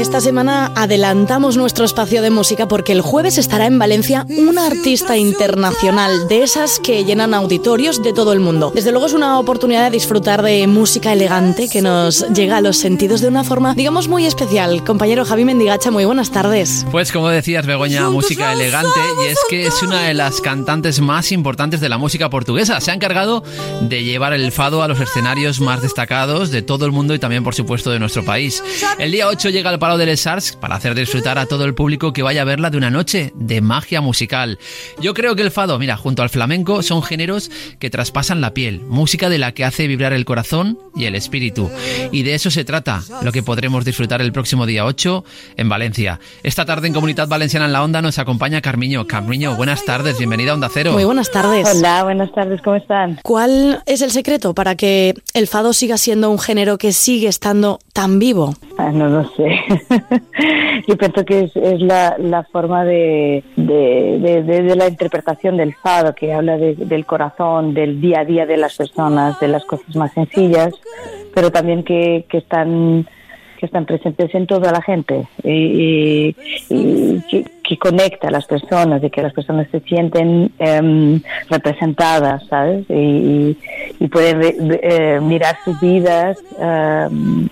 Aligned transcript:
Esta 0.00 0.20
semana 0.20 0.72
adelantamos 0.74 1.56
nuestro 1.56 1.84
espacio 1.84 2.22
de 2.22 2.30
música 2.30 2.66
porque 2.66 2.90
el 2.90 3.02
jueves 3.02 3.38
estará 3.38 3.66
en 3.66 3.78
Valencia 3.78 4.26
una 4.28 4.66
artista 4.66 5.16
internacional 5.16 6.26
de 6.26 6.42
esas 6.42 6.80
que 6.80 7.04
llenan 7.04 7.34
auditorios 7.34 8.02
de 8.02 8.12
todo 8.12 8.32
el 8.32 8.40
mundo. 8.40 8.72
Desde 8.74 8.90
luego 8.90 9.06
es 9.06 9.12
una 9.12 9.38
oportunidad 9.38 9.84
de 9.84 9.90
disfrutar 9.90 10.42
de 10.42 10.66
música 10.66 11.12
elegante 11.12 11.68
que 11.68 11.82
nos 11.82 12.28
llega 12.32 12.56
a 12.56 12.60
los 12.60 12.78
sentidos 12.78 13.20
de 13.20 13.28
una 13.28 13.44
forma, 13.44 13.74
digamos, 13.74 14.08
muy 14.08 14.26
especial. 14.26 14.82
Compañero 14.82 15.24
Javi 15.24 15.44
Mendigacha, 15.44 15.92
muy 15.92 16.04
buenas 16.04 16.32
tardes. 16.32 16.84
Pues 16.90 17.12
como 17.12 17.28
decías, 17.28 17.64
Begoña, 17.64 18.10
música 18.10 18.52
elegante 18.52 19.00
y 19.24 19.28
es 19.28 19.38
que 19.48 19.66
es 19.66 19.82
una 19.84 20.02
de 20.02 20.14
las 20.14 20.40
cantantes 20.40 21.00
más 21.00 21.30
importantes 21.30 21.80
de 21.80 21.88
la 21.88 21.96
música 21.96 22.28
portuguesa. 22.28 22.80
Se 22.80 22.90
ha 22.90 22.94
encargado 22.94 23.44
de 23.82 24.02
llevar 24.02 24.32
el 24.32 24.50
fado 24.50 24.82
a 24.82 24.88
los 24.88 24.98
escenarios 24.98 25.60
más 25.60 25.80
destacados 25.80 26.50
de 26.50 26.62
todo 26.62 26.86
el 26.86 26.92
mundo 26.92 27.14
y 27.14 27.20
también, 27.20 27.44
por 27.44 27.54
supuesto, 27.54 27.90
de 27.90 28.00
nuestro 28.00 28.24
país. 28.24 28.64
El 28.98 29.12
día 29.12 29.27
8 29.28 29.50
llega 29.50 29.68
al 29.68 29.78
Palau 29.78 29.98
de 29.98 30.06
Les 30.06 30.26
Arts 30.26 30.56
para 30.56 30.76
hacer 30.76 30.94
disfrutar 30.94 31.38
a 31.38 31.44
todo 31.44 31.66
el 31.66 31.74
público 31.74 32.14
que 32.14 32.22
vaya 32.22 32.40
a 32.40 32.44
verla 32.46 32.70
de 32.70 32.78
una 32.78 32.90
noche 32.90 33.30
de 33.34 33.60
magia 33.60 34.00
musical. 34.00 34.58
Yo 35.02 35.12
creo 35.12 35.36
que 35.36 35.42
el 35.42 35.50
fado, 35.50 35.78
mira, 35.78 35.98
junto 35.98 36.22
al 36.22 36.30
flamenco, 36.30 36.82
son 36.82 37.02
géneros 37.02 37.50
que 37.78 37.90
traspasan 37.90 38.40
la 38.40 38.54
piel, 38.54 38.80
música 38.80 39.28
de 39.28 39.36
la 39.36 39.52
que 39.52 39.66
hace 39.66 39.86
vibrar 39.86 40.14
el 40.14 40.24
corazón 40.24 40.78
y 40.96 41.04
el 41.04 41.14
espíritu. 41.14 41.70
Y 42.10 42.22
de 42.22 42.34
eso 42.34 42.50
se 42.50 42.64
trata, 42.64 43.02
lo 43.22 43.30
que 43.30 43.42
podremos 43.42 43.84
disfrutar 43.84 44.22
el 44.22 44.32
próximo 44.32 44.64
día 44.64 44.86
8 44.86 45.24
en 45.58 45.68
Valencia. 45.68 46.20
Esta 46.42 46.64
tarde 46.64 46.86
en 46.86 46.94
Comunidad 46.94 47.28
Valenciana 47.28 47.66
en 47.66 47.72
la 47.72 47.82
Onda 47.82 48.00
nos 48.00 48.18
acompaña 48.18 48.62
Carmiño. 48.62 49.06
Carmiño, 49.06 49.56
buenas 49.56 49.84
tardes, 49.84 50.16
bienvenida 50.16 50.52
a 50.52 50.54
Onda 50.54 50.70
Cero. 50.72 50.92
Muy 50.92 51.04
buenas 51.04 51.30
tardes. 51.30 51.68
Hola, 51.70 52.02
buenas 52.02 52.32
tardes, 52.32 52.62
¿cómo 52.62 52.76
están? 52.76 53.20
¿Cuál 53.22 53.82
es 53.84 54.00
el 54.00 54.10
secreto 54.10 54.54
para 54.54 54.74
que 54.74 55.12
el 55.34 55.46
fado 55.48 55.74
siga 55.74 55.98
siendo 55.98 56.30
un 56.30 56.38
género 56.38 56.78
que 56.78 56.92
sigue 56.92 57.28
estando 57.28 57.78
tan 57.92 58.18
vivo? 58.18 58.56
Ah, 58.78 58.90
no 58.90 59.17
lo 59.18 59.28
sé. 59.30 59.48
Yo 60.86 60.96
pienso 60.96 61.24
que 61.24 61.50
es, 61.54 61.80
la, 61.80 62.46
forma 62.50 62.84
de, 62.84 63.42
la 63.56 64.88
interpretación 64.88 65.56
del 65.56 65.74
fado, 65.74 66.14
que 66.14 66.32
habla 66.32 66.56
del 66.56 67.06
corazón, 67.06 67.74
del 67.74 68.00
día 68.00 68.20
a 68.20 68.24
día 68.24 68.46
de 68.46 68.56
las 68.56 68.76
personas, 68.76 69.38
de 69.40 69.48
las 69.48 69.64
cosas 69.64 69.94
más 69.96 70.12
sencillas, 70.12 70.72
pero 71.34 71.50
también 71.50 71.82
que, 71.82 72.26
que 72.28 72.38
están 72.38 73.06
que 73.58 73.66
están 73.66 73.86
presentes 73.86 74.32
en 74.34 74.46
toda 74.46 74.70
la 74.70 74.80
gente 74.80 75.26
y, 75.42 76.32
que, 76.32 77.76
conecta 77.78 78.28
a 78.28 78.30
las 78.30 78.46
personas 78.46 79.02
y 79.04 79.10
que 79.10 79.20
las 79.20 79.32
personas 79.34 79.68
se 79.70 79.80
sienten 79.80 80.50
em, 80.58 81.20
representadas, 81.50 82.46
¿sabes? 82.46 82.86
Y, 82.88 83.56
pueden 84.10 84.78
eh, 84.82 85.20
mirar 85.20 85.56
sus 85.64 85.78
vidas 85.80 86.38
em, 86.58 87.48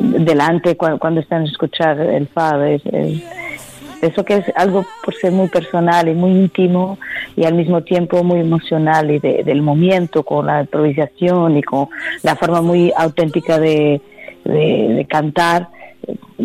delante 0.00 0.76
cuando, 0.76 1.20
están 1.20 1.42
a 1.42 1.44
escuchar 1.44 2.00
el 2.00 2.26
fado. 2.28 2.64
eso 2.64 4.24
que 4.24 4.34
es 4.36 4.44
algo 4.56 4.84
por 5.04 5.14
ser 5.14 5.32
muy 5.32 5.48
personal 5.48 6.08
y 6.08 6.14
muy 6.14 6.30
íntimo 6.30 6.98
y 7.36 7.44
al 7.44 7.54
mismo 7.54 7.82
tiempo 7.82 8.24
muy 8.24 8.40
emocional 8.40 9.10
y 9.10 9.18
del 9.18 9.62
momento 9.62 10.22
con 10.22 10.46
la 10.46 10.62
improvisación 10.62 11.56
y 11.56 11.62
con 11.62 11.88
la 12.22 12.36
forma 12.36 12.62
muy 12.62 12.92
auténtica 12.96 13.58
de, 13.58 14.00
de, 14.44 15.06
cantar 15.08 15.68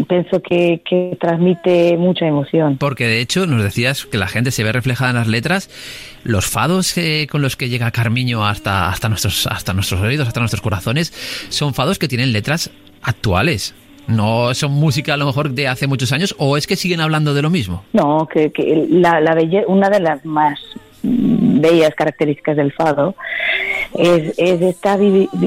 pienso 0.08 0.42
que, 0.42 0.82
que, 0.88 1.18
transmite 1.20 1.96
mucha 1.98 2.28
emoción. 2.28 2.78
Porque 2.78 3.08
de 3.08 3.22
hecho 3.22 3.48
nos 3.48 3.64
decías 3.64 4.06
que 4.06 4.18
la 4.18 4.28
gente 4.28 4.52
se 4.52 4.64
ve 4.64 4.74
reflejada 4.74 5.12
en 5.12 5.16
las 5.16 5.28
letras. 5.28 5.70
Los 6.24 6.48
fados 6.48 6.96
con 7.30 7.42
los 7.42 7.56
que 7.56 7.70
llega 7.70 7.92
Carmiño 7.92 8.46
hasta, 8.46 8.90
hasta, 8.90 9.08
nuestros, 9.08 9.48
hasta 9.48 9.74
nuestros 9.74 10.02
oídos, 10.02 10.28
hasta 10.28 10.42
nuestros 10.42 10.62
corazones, 10.62 11.14
son 11.50 11.74
fados 11.74 12.00
que 12.00 12.08
tienen 12.08 12.34
letras 12.34 12.72
actuales. 13.06 13.74
No 14.08 14.54
son 14.54 14.74
música 14.74 15.16
a 15.16 15.18
lo 15.18 15.26
mejor 15.26 15.52
de 15.52 15.68
hace 15.68 15.88
muchos 15.88 16.12
años 16.12 16.36
o 16.38 16.58
es 16.58 16.68
que 16.68 16.76
siguen 16.76 17.02
hablando 17.02 17.34
de 17.34 17.42
lo 17.42 17.50
mismo. 17.50 17.84
No, 17.94 18.28
que, 18.32 18.52
que 18.52 18.88
la, 18.90 19.20
la 19.20 19.36
una 19.68 19.90
de 19.90 20.00
las 20.00 20.24
más 20.26 20.60
bellas 21.62 21.94
características 21.96 22.58
del 22.58 22.72
fado 22.72 23.16
es, 23.94 24.34
esta, 24.38 24.98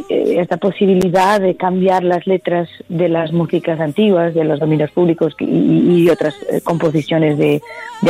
esta 0.08 0.56
posibilidad 0.56 1.40
de 1.40 1.56
cambiar 1.56 2.02
las 2.02 2.26
letras 2.26 2.68
de 2.88 3.08
las 3.08 3.32
músicas 3.32 3.78
antiguas, 3.80 4.34
de 4.34 4.44
los 4.44 4.60
dominios 4.60 4.90
públicos 4.90 5.34
y, 5.38 6.08
otras 6.08 6.34
eh, 6.50 6.60
composiciones 6.62 7.36
de, 7.38 7.60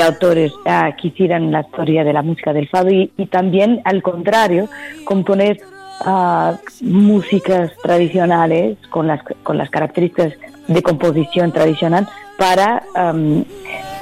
autores 0.03 0.53
que 1.01 1.09
hicieran 1.09 1.51
la 1.51 1.63
historia 1.63 2.05
de 2.05 2.13
la 2.13 2.23
música 2.23 2.53
del 2.53 2.69
fado 2.69 2.91
y, 2.91 3.09
también 3.31 3.81
al 3.85 4.03
contrario 4.03 4.69
componer 5.05 5.61
uh, 6.07 6.57
músicas 6.83 7.73
tradicionales 7.83 8.79
con 8.91 9.07
las, 9.07 9.21
con 9.43 9.59
las 9.59 9.71
características 9.71 10.35
de 10.67 10.83
composición 10.83 11.53
tradicional 11.53 12.09
para 12.39 12.83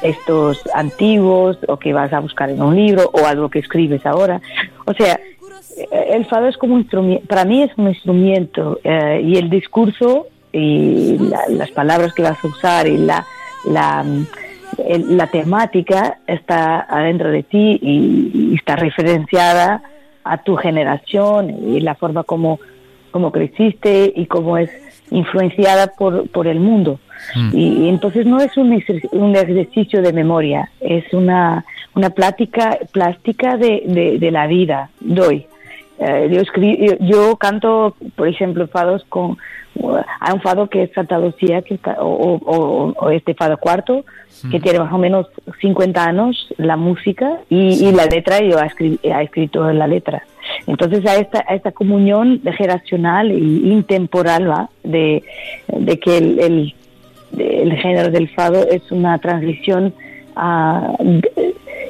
estos 0.03 0.63
antiguos 0.75 1.59
o 1.69 1.79
que 1.79 1.93
vas 1.93 2.13
a 2.13 2.21
buscar 2.21 2.51
en 2.51 2.63
un 2.63 2.77
libro 2.77 3.11
o 3.13 3.25
algo 3.27 3.49
que 3.49 3.61
escribes 3.61 4.05
ahora. 4.05 4.41
O 4.85 4.93
sea, 4.93 5.19
el 6.11 6.25
fado 6.27 6.49
es 6.49 6.57
como 6.57 6.75
un 6.75 6.81
instrumento, 6.81 7.27
para 7.27 7.45
mí 7.45 7.63
es 7.63 7.71
un 7.77 7.89
instrumento 7.89 8.81
eh, 8.83 9.21
y 9.25 9.37
el 9.37 9.51
discurso 9.51 10.27
y 10.53 11.19
las 11.49 11.71
palabras 11.71 12.15
que 12.15 12.23
vas 12.23 12.43
a 12.43 12.49
usar 12.49 12.87
y 12.87 12.97
la, 12.97 13.27
la 13.67 15.27
temática 15.27 16.19
está 16.27 16.81
adentro 16.89 17.31
de 17.31 17.43
ti 17.43 17.79
y, 17.83 18.55
está 18.55 18.77
referenciada 18.77 19.83
a 20.33 20.39
tu 20.39 20.57
generación 20.57 21.51
y 21.69 21.81
la 21.81 21.95
forma 21.95 22.23
como, 22.23 22.61
como 23.11 23.33
creciste 23.33 24.13
y 24.15 24.27
cómo 24.27 24.59
es 24.59 24.71
influenciada 25.11 25.89
por, 25.99 26.29
por 26.31 26.47
el 26.47 26.61
mundo. 26.61 26.99
Mm. 27.35 27.51
Y, 27.57 27.89
entonces 27.89 28.27
no 28.27 28.41
es 28.41 28.57
un, 28.57 28.83
un, 29.13 29.37
ejercicio 29.37 30.03
de 30.03 30.13
memoria, 30.13 30.71
es 30.81 31.13
una, 31.13 31.65
una 31.95 32.11
plática 32.11 32.79
plástica 32.93 33.57
de, 33.57 34.19
de, 34.21 34.31
la 34.31 34.47
vida 34.47 34.91
doy 35.01 35.47
eh, 35.99 36.29
yo, 36.31 36.97
yo, 37.01 37.37
canto, 37.37 37.97
por 38.17 38.29
ejemplo, 38.29 38.67
fados 38.69 39.05
con. 39.09 39.39
hay 40.21 40.35
un 40.35 40.41
fado 40.41 40.69
que 40.69 40.85
es 40.85 40.93
Santa 40.93 41.19
Lucía, 41.19 41.63
que 41.63 41.79
o, 41.99 43.11
este 43.11 43.35
fado 43.35 43.57
cuarto, 43.57 44.05
que 44.51 44.59
mm. 44.59 44.63
tiene 44.63 44.79
más 44.81 44.93
o 44.93 44.99
menos 44.99 45.27
50 45.61 46.05
años, 46.05 46.49
la 46.59 46.77
música 46.77 47.41
y, 47.49 47.93
la 47.93 48.07
letra, 48.07 48.41
yo 48.41 48.59
he, 48.59 49.23
escrito 49.23 49.73
la 49.73 49.87
letra. 49.87 50.23
Entonces, 50.67 51.05
a 51.07 51.17
esta, 51.17 51.45
a 51.49 51.55
esta 51.55 51.73
comunión 51.73 52.41
generacional 52.57 53.31
e 53.31 53.39
intemporal 53.39 54.49
¿va? 54.51 54.69
De, 54.85 55.23
de 55.69 55.99
que 55.99 56.19
el, 56.19 56.75
el, 57.39 57.73
género 57.79 58.11
del 58.11 58.29
fado 58.29 58.67
es 58.69 58.91
una 58.93 59.19
transición 59.19 59.95
ah, 60.37 60.95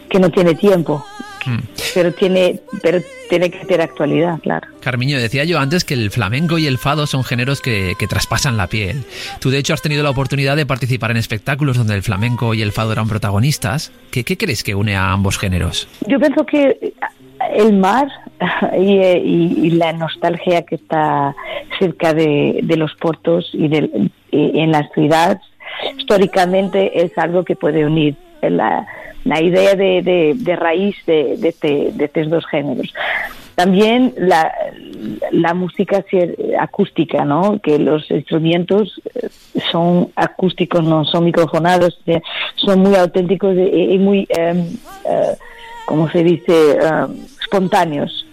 que 0.08 0.18
no 0.20 0.30
tiene 0.30 0.54
tiempo. 0.54 1.04
Mm. 1.46 1.58
Pero 1.94 2.12
tiene, 2.12 2.60
pero 2.82 3.00
tiene 3.28 3.50
que 3.50 3.58
tener 3.60 3.82
actualidad, 3.82 4.38
claro. 4.40 4.66
Carmiño, 4.80 5.18
decía 5.18 5.44
yo 5.44 5.58
antes 5.58 5.84
que 5.84 5.94
el 5.94 6.10
flamenco 6.10 6.58
y 6.58 6.66
el 6.66 6.78
fado 6.78 7.06
son 7.06 7.24
géneros 7.24 7.60
que, 7.60 7.94
que, 7.98 8.06
traspasan 8.06 8.56
la 8.56 8.66
piel. 8.66 9.04
Tú, 9.40 9.50
de 9.50 9.58
hecho, 9.58 9.74
has 9.74 9.82
tenido 9.82 10.03
la 10.03 10.10
oportunidad 10.10 10.56
de 10.56 10.66
participar 10.66 11.10
en 11.10 11.16
espectáculos 11.16 11.76
donde 11.76 11.94
el 11.94 12.03
flamenco 12.03 12.54
y 12.54 12.62
el 12.62 12.72
fado 12.72 12.92
eran 12.92 13.09
protagonistas. 13.09 13.92
¿Qué, 14.10 14.24
qué 14.24 14.36
crees 14.36 14.62
que 14.62 14.74
une 14.74 14.97
a 14.97 15.12
ambos 15.12 15.38
géneros? 15.38 15.88
Yo 16.06 16.18
pienso 16.18 16.44
que 16.44 16.94
el 17.54 17.72
mar 17.76 18.09
y, 18.78 19.71
la 19.71 19.92
nostalgia 19.92 20.62
que 20.62 20.76
está 20.76 21.34
cerca 21.78 22.15
de, 22.15 22.62
los 22.76 22.94
puertos 22.97 23.50
y, 23.53 23.68
de, 23.68 24.10
en 24.32 24.72
las 24.72 24.91
ciudades, 24.92 25.38
históricamente 25.97 27.03
es 27.03 27.16
algo 27.18 27.44
que 27.44 27.56
puede 27.56 27.84
unir. 27.84 28.16
La, 28.42 28.86
la 29.26 29.42
idea 29.42 29.74
de, 29.74 30.34
de, 30.36 30.56
raíz 30.56 30.96
de, 31.04 31.36
de, 31.36 31.48
este, 31.48 31.90
de, 31.92 32.04
estos 32.04 32.30
dos 32.30 32.46
géneros. 32.46 32.94
También 33.56 34.14
la, 34.16 34.52
la 35.32 35.52
música 35.52 36.04
acústica, 36.60 37.24
¿no? 37.24 37.58
que 37.60 37.78
los 37.78 38.08
instrumentos 38.10 39.00
eh, 39.14 39.28
son 39.72 40.12
acústicos, 40.14 40.84
no 40.84 41.04
son 41.04 41.24
microfonados, 41.24 41.98
son 42.54 42.80
muy 42.80 42.94
auténticos 42.94 43.56
y 43.56 43.98
muy, 43.98 44.28
eh, 44.28 44.64
eh, 45.08 45.36
¿cómo 45.86 46.08
se 46.10 46.22
dice?, 46.22 46.78
espontáneos 47.40 48.26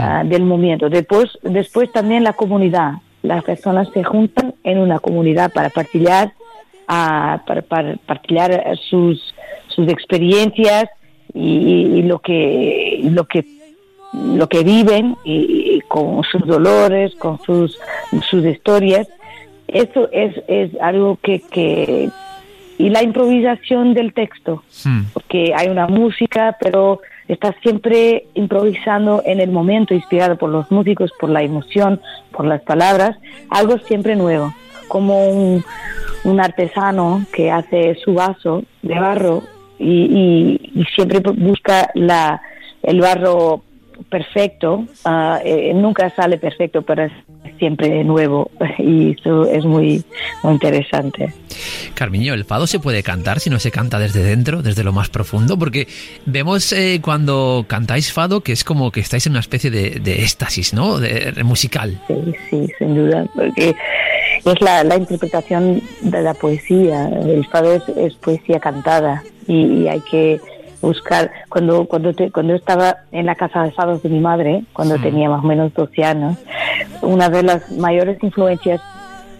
ah, 0.00 0.24
del 0.24 0.42
momento. 0.42 0.88
Después, 0.88 1.38
después 1.42 1.92
también 1.92 2.24
la 2.24 2.32
comunidad. 2.32 2.94
Las 3.22 3.44
personas 3.44 3.88
se 3.94 4.02
juntan 4.02 4.54
en 4.64 4.78
una 4.78 4.98
comunidad 4.98 5.52
para 5.52 5.70
partillar, 5.70 6.32
ah, 6.88 7.42
para, 7.46 7.62
para 7.62 7.96
partillar 8.06 8.76
sus 8.88 9.35
sus 9.76 9.88
experiencias 9.88 10.88
y, 11.34 12.02
lo 12.02 12.18
que 12.18 13.00
lo 13.04 13.24
que 13.26 13.44
lo 14.14 14.48
que 14.48 14.64
viven 14.64 15.16
y, 15.24 15.80
con 15.88 16.24
sus 16.24 16.44
dolores, 16.46 17.14
con 17.16 17.38
sus 17.42 17.78
sus 18.28 18.44
historias. 18.44 19.06
Eso 19.68 20.08
es, 20.12 20.34
es 20.48 20.70
algo 20.80 21.18
que, 21.22 21.40
que 21.40 22.08
y 22.78 22.90
la 22.90 23.02
improvisación 23.02 23.94
del 23.94 24.12
texto, 24.12 24.62
porque 25.14 25.52
hay 25.54 25.68
una 25.68 25.86
música, 25.86 26.56
pero 26.60 27.00
estás 27.26 27.54
siempre 27.62 28.26
improvisando 28.34 29.22
en 29.24 29.40
el 29.40 29.50
momento, 29.50 29.94
inspirado 29.94 30.36
por 30.36 30.50
los 30.50 30.70
músicos, 30.70 31.10
por 31.18 31.30
la 31.30 31.42
emoción, 31.42 32.00
por 32.32 32.46
las 32.46 32.62
palabras, 32.62 33.16
algo 33.50 33.78
siempre 33.78 34.14
nuevo. 34.14 34.52
como 34.88 35.28
un, 35.30 35.64
un 36.24 36.40
artesano 36.40 37.24
que 37.32 37.50
hace 37.50 37.96
su 38.04 38.14
vaso 38.14 38.62
de 38.82 39.00
barro 39.00 39.42
y, 39.78 40.60
y, 40.74 40.84
siempre 40.94 41.20
busca 41.20 41.90
la, 41.94 42.40
el 42.82 43.00
barro 43.00 43.62
perfecto, 44.08 44.84
uh, 45.04 45.36
eh, 45.44 45.72
nunca 45.74 46.10
sale 46.10 46.38
perfecto, 46.38 46.82
pero 46.82 47.04
es 47.04 47.12
siempre 47.58 48.04
nuevo 48.04 48.50
y 48.78 49.12
eso 49.12 49.46
es 49.46 49.64
muy, 49.64 50.04
muy 50.42 50.54
interesante. 50.54 51.32
Carmiño, 51.94 52.34
¿el 52.34 52.44
fado 52.44 52.66
se 52.66 52.78
puede 52.78 53.02
cantar 53.02 53.40
si 53.40 53.48
no 53.48 53.58
se 53.58 53.70
canta 53.70 53.98
desde 53.98 54.22
dentro, 54.22 54.62
desde 54.62 54.84
lo 54.84 54.92
más 54.92 55.08
profundo? 55.08 55.58
Porque 55.58 55.88
vemos 56.26 56.72
eh, 56.72 57.00
cuando 57.02 57.64
cantáis 57.66 58.12
fado 58.12 58.42
que 58.42 58.52
es 58.52 58.64
como 58.64 58.90
que 58.90 59.00
estáis 59.00 59.26
en 59.26 59.32
una 59.32 59.40
especie 59.40 59.70
de, 59.70 59.90
de 60.00 60.22
éxtasis, 60.22 60.74
¿no? 60.74 60.98
De, 60.98 61.32
musical. 61.44 61.98
Sí, 62.08 62.34
sí, 62.50 62.72
sin 62.78 62.94
duda, 62.94 63.26
porque 63.34 63.74
es 64.44 64.60
la, 64.60 64.84
la 64.84 64.96
interpretación 64.96 65.82
de 66.02 66.22
la 66.22 66.34
poesía. 66.34 67.08
El 67.08 67.46
fado 67.46 67.72
es, 67.72 67.88
es 67.96 68.14
poesía 68.14 68.60
cantada 68.60 69.22
y, 69.46 69.82
y 69.82 69.88
hay 69.88 70.00
que 70.00 70.40
buscar 70.80 71.30
cuando 71.48 71.86
cuando 71.86 72.12
cuando 72.32 72.54
estaba 72.54 72.98
en 73.12 73.26
la 73.26 73.34
casa 73.34 73.62
de 73.62 73.72
fados 73.72 74.02
de 74.02 74.08
mi 74.08 74.20
madre 74.20 74.64
cuando 74.72 74.98
tenía 74.98 75.28
más 75.28 75.42
o 75.42 75.46
menos 75.46 75.72
12 75.74 76.04
años 76.04 76.36
una 77.02 77.28
de 77.28 77.42
las 77.42 77.70
mayores 77.72 78.22
influencias 78.22 78.80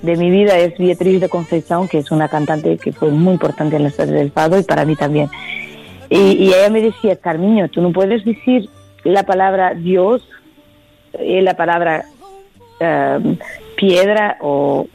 de 0.03 0.17
mi 0.17 0.31
vida 0.31 0.59
es 0.59 0.77
Beatriz 0.79 1.21
de 1.21 1.29
Concepción 1.29 1.89
que 1.89 1.99
es 1.99 2.11
una 2.11 2.29
cantante 2.29 2.79
que 2.79 2.93
fue 2.93 3.11
muy 3.11 3.35
importante 3.35 3.77
en 3.77 3.83
la 3.83 3.89
historia 3.89 4.15
del 4.15 4.31
fado 4.31 4.59
y 4.59 4.63
para 4.63 4.85
mí 4.85 4.95
también. 4.95 5.29
Y, 6.09 6.49
ella 6.49 6.71
me 6.71 6.81
decía 6.81 7.17
Carmiño 7.17 7.69
tú 7.69 7.81
no 7.81 7.93
puedes 7.93 8.25
decir 8.25 8.69
la 9.03 9.25
palabra 9.25 9.75
Dios 9.75 10.23
y 11.19 11.41
la 11.41 11.55
palabra 11.55 12.05
em, 12.79 13.37
piedra 13.77 14.37
o 14.41 14.87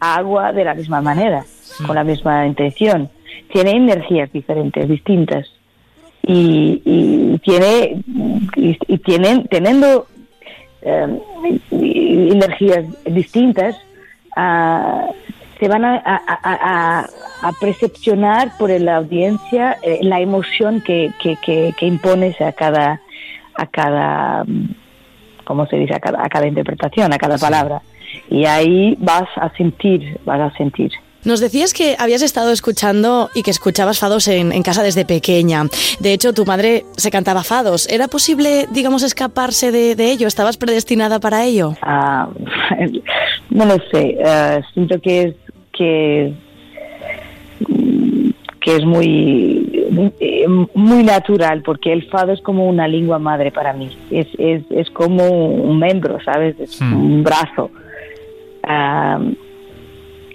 agua 0.00 0.52
de 0.52 0.64
la 0.64 0.74
misma 0.74 1.00
manera 1.00 1.44
con 1.86 1.94
la 1.94 2.04
misma 2.04 2.46
intención 2.46 3.08
tiene 3.52 3.72
energías 3.72 4.32
diferentes 4.32 4.88
distintas. 4.88 5.48
Y, 6.22 7.38
tiene 7.42 8.02
y, 8.56 8.98
tienen 8.98 9.48
teniendo 9.48 10.06
eh, 10.82 11.18
energías 11.70 12.84
distintas 13.06 13.74
uh, 14.36 15.12
se 15.58 15.68
van 15.68 15.84
a, 15.84 16.02
a, 16.04 17.06
a, 17.42 17.52
percepcionar 17.60 18.56
por 18.58 18.70
la 18.70 18.96
audiencia 18.96 19.76
eh, 19.82 19.98
la 20.02 20.20
emoción 20.20 20.80
que, 20.80 21.12
que, 21.20 21.36
que, 21.36 21.74
que, 21.76 21.86
impones 21.86 22.40
a 22.40 22.52
cada 22.52 23.00
a 23.54 23.66
cada 23.66 24.44
cómo 25.44 25.66
se 25.66 25.76
dice 25.76 25.94
a 25.94 26.00
cada, 26.00 26.24
a 26.24 26.28
cada 26.28 26.46
interpretación 26.46 27.12
a 27.12 27.18
cada 27.18 27.36
palabra. 27.36 27.82
Y 28.30 28.46
ahí 28.46 28.96
vas 29.00 29.28
a 29.36 29.50
sentir 29.56 30.18
vas 30.24 30.40
a 30.40 30.56
sentir 30.56 30.92
nos 31.24 31.40
decías 31.40 31.74
que 31.74 31.96
habías 31.98 32.22
estado 32.22 32.50
escuchando 32.50 33.28
y 33.34 33.42
que 33.42 33.50
escuchabas 33.50 33.98
fados 33.98 34.28
en, 34.28 34.62
casa 34.62 34.82
desde 34.82 35.04
pequeña. 35.04 35.64
De 36.00 36.12
hecho, 36.12 36.32
tu 36.32 36.44
madre 36.44 36.84
se 36.96 37.10
cantaba 37.10 37.42
fados. 37.42 37.88
¿Era 37.88 38.08
posible, 38.08 38.66
digamos, 38.70 39.02
escaparse 39.02 39.72
de, 39.72 40.10
ello? 40.10 40.26
¿Estabas 40.26 40.56
predestinada 40.56 41.20
para 41.20 41.44
ello? 41.44 41.74
Ah, 41.82 42.28
no 43.50 43.64
lo 43.64 43.76
sé. 43.92 44.18
Ah, 44.24 44.60
siento 44.74 45.00
que 45.00 45.22
es 45.22 45.34
que 45.72 46.32
que 48.60 48.76
es 48.76 48.84
muy 48.84 49.66
muy 50.74 51.02
natural 51.02 51.62
porque 51.62 51.92
el 51.92 52.08
fado 52.10 52.32
es 52.32 52.40
como 52.42 52.66
una 52.68 52.86
lengua 52.86 53.18
madre 53.18 53.50
para 53.50 53.72
mí 53.72 53.90
es, 54.10 54.26
es, 54.38 54.62
es 54.70 54.90
como 54.90 55.26
un 55.26 55.78
miembro 55.80 56.18
sabes 56.22 56.58
es 56.60 56.80
hmm. 56.80 56.94
un 56.94 57.24
brazo 57.24 57.70
ah, 58.62 59.18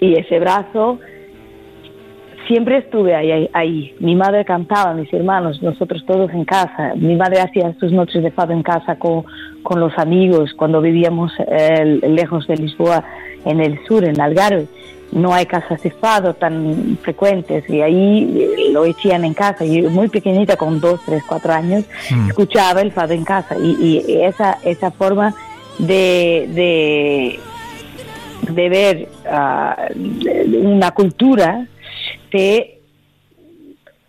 y 0.00 0.14
ese 0.14 0.38
brazo 0.38 0.98
siempre 2.46 2.78
estuve 2.78 3.14
ahí, 3.14 3.48
ahí, 3.52 3.94
Mi 3.98 4.14
madre 4.14 4.44
cantaba, 4.44 4.94
mis 4.94 5.12
hermanos, 5.12 5.62
nosotros 5.62 6.04
todos 6.06 6.30
en 6.30 6.44
casa. 6.44 6.92
Mi 6.94 7.16
madre 7.16 7.40
hacía 7.40 7.74
sus 7.78 7.92
noches 7.92 8.22
de 8.22 8.30
fado 8.30 8.52
en 8.52 8.62
casa 8.62 8.96
con, 8.96 9.24
con 9.62 9.80
los 9.80 9.96
amigos 9.98 10.52
cuando 10.56 10.80
vivíamos 10.80 11.32
eh, 11.38 12.00
lejos 12.08 12.46
de 12.46 12.56
Lisboa, 12.56 13.04
en 13.44 13.60
el 13.60 13.84
sur, 13.86 14.04
en 14.04 14.20
Algarve. 14.20 14.66
No 15.12 15.32
hay 15.32 15.46
casas 15.46 15.80
de 15.82 15.90
fado 15.90 16.34
tan 16.34 16.98
frecuentes 17.00 17.68
y 17.70 17.80
ahí 17.80 18.38
eh, 18.38 18.72
lo 18.72 18.84
hacían 18.84 19.24
en 19.24 19.34
casa. 19.34 19.64
Yo 19.64 19.88
muy 19.90 20.08
pequeñita, 20.08 20.56
con 20.56 20.80
dos, 20.80 21.00
tres, 21.06 21.22
cuatro 21.26 21.52
años, 21.52 21.84
mm. 22.10 22.28
escuchaba 22.28 22.82
el 22.82 22.92
fado 22.92 23.14
en 23.14 23.24
casa 23.24 23.56
y, 23.58 24.02
y 24.08 24.22
esa, 24.22 24.58
esa 24.64 24.90
forma 24.90 25.34
de, 25.78 26.48
de 26.54 27.40
de 28.48 28.68
ver 28.68 29.08
uh, 29.24 30.68
una 30.68 30.90
cultura 30.92 31.66
te, 32.30 32.80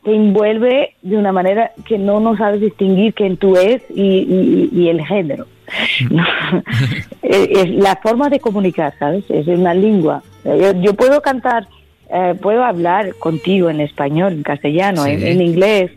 te 0.04 0.16
envuelve 0.16 0.96
de 1.02 1.18
una 1.18 1.32
manera 1.32 1.72
que 1.86 1.98
no 1.98 2.20
no 2.20 2.38
sabes 2.38 2.62
distinguir 2.62 3.14
quién 3.14 3.38
tú 3.38 3.58
es 3.58 3.82
y, 3.90 4.70
y, 4.72 4.90
el 4.90 5.06
género. 5.06 5.48
es, 7.22 7.70
la 7.72 7.98
forma 7.98 8.30
de 8.30 8.40
comunicar, 8.40 8.94
¿sabes? 8.98 9.26
Es 9.30 9.48
una 9.48 9.74
lengua. 9.74 10.24
Yo, 10.46 10.74
yo 10.82 10.94
puedo 10.94 11.22
cantar, 11.22 11.68
eh, 12.10 12.36
puedo 12.42 12.64
hablar 12.64 13.16
contigo 13.16 13.70
en 13.70 13.82
español, 13.82 14.34
en 14.34 14.44
castellano, 14.44 15.06
en, 15.06 15.26
en, 15.26 15.42
inglés, 15.42 15.92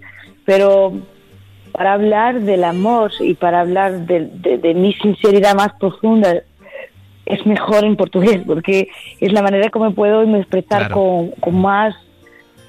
pero 0.45 0.93
para 1.73 1.93
hablar 1.93 2.41
del 2.41 2.65
amor 2.65 3.13
y 3.21 3.35
para 3.35 3.61
hablar 3.61 4.07
de, 4.07 4.29
de, 4.35 4.59
de 4.59 4.75
mi 4.75 4.93
sinceridad 4.95 5.55
más 5.55 5.73
profunda 5.79 6.43
es 7.31 7.47
mejor 7.47 7.85
en 7.85 7.97
portugués 7.97 8.41
porque 8.47 8.89
es 9.21 9.33
la 9.33 9.43
manera 9.43 9.71
como 9.71 9.93
puedo 9.95 10.23
expresar 10.37 10.91
con, 10.91 11.31
con, 11.41 11.61
más 11.61 11.95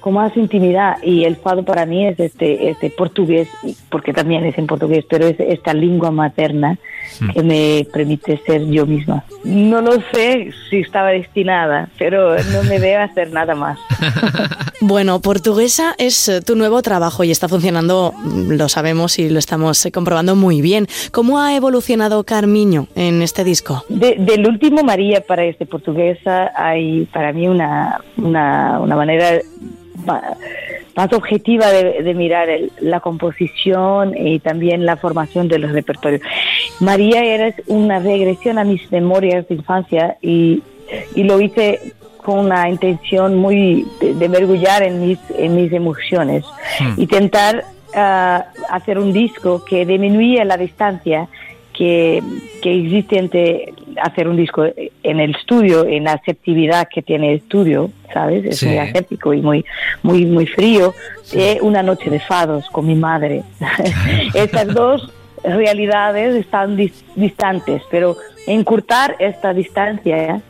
con 0.02 0.14
más 0.14 0.36
intimidad 0.36 0.96
y 1.02 1.24
el 1.24 1.36
fado 1.36 1.64
para 1.64 1.86
mí 1.86 2.06
es 2.06 2.20
este 2.20 2.70
este 2.70 2.90
portugués 2.90 3.48
porque 3.88 4.12
también 4.12 4.44
es 4.44 4.58
en 4.58 4.66
portugués 4.66 5.06
pero 5.08 5.26
es 5.26 5.40
esta 5.40 5.72
lengua 5.72 6.10
materna 6.10 6.78
hmm. 7.20 7.30
que 7.30 7.42
me 7.42 7.86
permite 7.92 8.38
ser 8.44 8.66
yo 8.66 8.84
misma 8.84 9.24
no 9.44 9.80
lo 9.80 9.92
sé 10.12 10.50
si 10.68 10.80
estaba 10.80 11.10
destinada 11.10 11.88
pero 11.98 12.36
no 12.36 12.62
me 12.64 12.78
veo 12.78 13.00
hacer 13.00 13.32
nada 13.32 13.54
más 13.54 13.78
Bueno, 14.84 15.20
Portuguesa 15.20 15.94
es 15.96 16.28
eh, 16.28 16.40
tu 16.40 16.56
nuevo 16.56 16.82
trabajo 16.82 17.22
y 17.22 17.30
está 17.30 17.48
funcionando, 17.48 18.12
mm, 18.12 18.54
lo 18.54 18.68
sabemos 18.68 19.16
y 19.20 19.30
lo 19.30 19.38
estamos 19.38 19.86
eh, 19.86 19.92
comprobando 19.92 20.34
muy 20.34 20.60
bien. 20.60 20.88
¿Cómo 21.12 21.38
ha 21.38 21.54
evolucionado 21.54 22.24
Carmiño 22.24 22.88
en 22.96 23.22
este 23.22 23.44
disco? 23.44 23.84
del 23.88 24.44
último 24.48 24.82
María 24.82 25.20
para 25.20 25.44
este 25.44 25.66
Portuguesa 25.66 26.50
hay 26.56 27.04
para 27.12 27.32
mí 27.32 27.46
una, 27.46 28.00
una, 28.16 28.96
manera 28.96 29.38
más 30.04 31.12
objetiva 31.12 31.70
de, 31.70 32.14
mirar 32.14 32.48
la 32.80 33.00
composición 33.00 34.16
y 34.16 34.38
también 34.40 34.84
la 34.84 34.96
formación 34.96 35.48
de 35.48 35.58
los 35.58 35.72
repertorios. 35.72 36.22
María 36.80 37.24
era 37.24 37.54
una 37.66 37.98
regresión 37.98 38.58
a 38.58 38.64
mis 38.64 38.90
memorias 38.90 39.48
de 39.48 39.54
infancia 39.54 40.16
y, 40.20 40.62
y 41.14 41.24
lo 41.24 41.40
hice 41.40 41.94
con 42.22 42.38
una 42.38 42.68
intención 42.68 43.36
muy 43.36 43.86
de, 44.00 44.28
mergullar 44.28 44.82
en 44.82 45.06
mis, 45.06 45.18
en 45.36 45.56
mis 45.56 45.72
emociones, 45.72 46.44
hmm. 46.80 47.00
intentar 47.00 47.64
ah, 47.94 48.46
hacer 48.70 48.98
un 48.98 49.12
disco 49.12 49.64
que 49.64 49.84
disminuya 49.84 50.44
la 50.44 50.56
distancia 50.56 51.28
que, 51.72 52.22
que, 52.62 52.80
existe 52.80 53.18
entre 53.18 53.74
hacer 54.00 54.28
un 54.28 54.36
disco 54.36 54.64
en 55.02 55.20
el 55.20 55.34
estudio, 55.34 55.86
en 55.86 56.04
la 56.04 56.12
aceptividad 56.12 56.88
que 56.92 57.02
tiene 57.02 57.30
el 57.32 57.38
estudio, 57.38 57.90
¿sabes? 58.12 58.44
Es 58.44 58.62
muy 58.62 58.78
aséptico 58.78 59.34
y 59.34 59.40
muy, 59.40 59.64
muy, 60.02 60.26
muy 60.26 60.46
frío. 60.46 60.94
de 61.32 61.58
una 61.62 61.82
noche 61.82 62.10
de 62.10 62.20
fados 62.20 62.68
con 62.70 62.86
mi 62.86 62.94
madre. 62.94 63.42
Estas 64.34 64.68
dos 64.68 65.12
realidades 65.44 66.34
están 66.34 66.76
distantes, 67.16 67.82
pero 67.90 68.16
encurtar 68.46 69.16
esta 69.18 69.52
distancia 69.52 70.40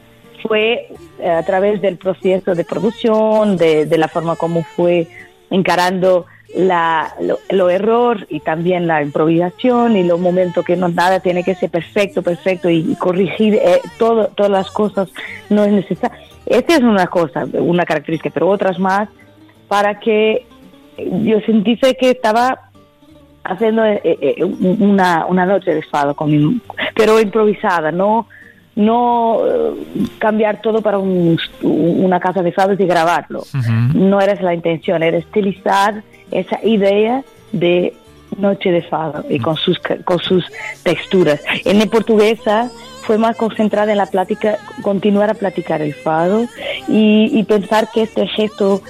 fue 0.43 0.89
eh, 1.19 1.31
a 1.31 1.43
través 1.45 1.81
del 1.81 1.97
proceso 1.97 2.55
de 2.55 2.65
producción, 2.65 3.57
de, 3.57 3.87
la 3.97 4.09
forma 4.09 4.37
como 4.37 4.65
fue 4.65 5.07
encarando 5.51 6.27
la, 6.55 7.15
lo, 7.51 7.71
error 7.71 8.27
y 8.29 8.41
también 8.41 8.87
la 8.87 9.03
improvisación 9.03 9.97
y 9.97 10.05
los 10.05 10.21
momentos 10.21 10.65
que 10.65 10.77
no 10.77 10.89
nada 10.89 11.21
tiene 11.21 11.45
que 11.45 11.55
ser 11.55 11.71
perfecto, 11.71 12.23
perfecto 12.23 12.69
y, 12.69 12.95
corregir 12.97 13.55
eh, 13.55 13.81
todo, 13.99 14.29
todas 14.29 14.53
las 14.53 14.71
cosas 14.71 15.09
no 15.49 15.65
es 15.65 15.73
necesario. 15.73 16.17
Esta 16.47 16.75
es 16.75 16.81
una 16.81 17.07
cosa, 17.07 17.47
una 17.55 17.85
característica, 17.85 18.31
pero 18.33 18.49
otras 18.49 18.79
más 18.79 19.09
para 19.69 19.99
que 19.99 20.47
yo 20.99 21.41
sentí 21.41 21.77
que 21.77 22.11
estaba 22.11 22.71
haciendo 23.45 23.85
eh, 23.85 24.37
una, 24.79 25.27
una 25.27 25.47
noche 25.47 25.75
de 25.75 25.83
fado, 25.83 26.15
con 26.15 26.61
pero 26.95 27.21
improvisada, 27.21 27.91
no 27.91 28.27
no 28.75 29.43
eh, 29.47 29.75
cambiar 30.19 30.61
todo 30.63 30.81
para 30.81 30.99
una 30.99 32.21
casa 32.21 32.43
de 32.43 32.53
fados 32.53 32.81
y 32.81 32.87
grabarlo. 32.87 33.43
No 33.95 34.21
era 34.21 34.41
la 34.41 34.55
intención, 34.55 35.03
era 35.03 35.19
estilizar 35.19 36.03
esa 36.33 36.59
idea 36.65 37.25
de 37.53 37.95
noche 38.37 38.71
de 38.71 38.83
fado 38.83 39.25
y 39.29 39.39
con 39.39 39.57
sus, 39.57 39.79
con 40.05 40.19
sus 40.19 40.45
texturas. 40.83 41.41
En 41.65 41.79
la 41.79 41.87
portuguesa 41.87 42.71
fue 43.03 43.19
más 43.19 43.37
concentrada 43.37 43.93
en 43.93 43.99
la 43.99 44.07
plática, 44.07 44.59
continuar 44.83 45.31
a 45.31 45.35
platicar 45.35 45.83
el 45.83 45.95
fado 45.95 46.47
y, 46.89 47.43
pensar 47.45 47.89
que 47.93 48.03
este 48.03 48.27
gesto, 48.27 48.83